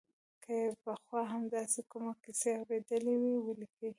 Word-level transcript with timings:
که 0.43 0.51
یې 0.61 0.67
پخوا 0.83 1.21
هم 1.31 1.43
داسې 1.55 1.79
کومه 1.91 2.13
کیسه 2.23 2.49
اورېدلې 2.59 3.15
وي 3.21 3.35
ولیکي. 3.41 3.89